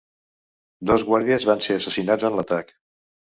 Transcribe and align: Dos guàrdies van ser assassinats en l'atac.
Dos 0.91 1.05
guàrdies 1.09 1.45
van 1.51 1.61
ser 1.67 1.77
assassinats 1.83 2.27
en 2.31 2.41
l'atac. 2.41 2.75